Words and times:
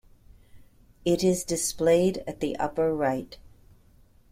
It 1.05 1.23
is 1.23 1.43
displayed 1.43 2.23
at 2.25 2.39
the 2.39 2.57
upper 2.57 2.91
right. 2.91 3.37